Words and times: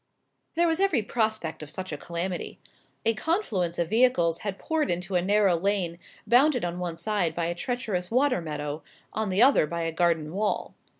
There 0.55 0.67
was 0.67 0.79
every 0.79 1.03
prospect 1.03 1.61
of 1.61 1.69
such 1.69 1.91
a 1.91 1.95
calamity. 1.97 2.59
A 3.05 3.13
confluence 3.13 3.77
of 3.77 3.91
vehicles 3.91 4.39
had 4.39 4.57
poured 4.57 4.89
into 4.89 5.13
a 5.13 5.21
narrow 5.21 5.55
lane 5.55 5.99
bounded 6.25 6.65
on 6.65 6.79
one 6.79 6.97
side 6.97 7.35
by 7.35 7.45
a 7.45 7.53
treacherous 7.53 8.09
water 8.09 8.41
meadow, 8.41 8.81
on 9.13 9.29
the 9.29 9.43
other 9.43 9.67
by 9.67 9.83
a 9.83 9.91
garden 9.91 10.33
wall. 10.33 10.73